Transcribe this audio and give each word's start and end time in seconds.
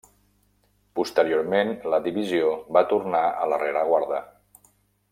Posteriorment 0.99 1.75
la 1.95 1.99
divisió 2.07 2.55
va 2.79 2.83
tornar 2.95 3.23
a 3.43 3.47
la 3.55 3.61
rereguarda. 3.67 4.27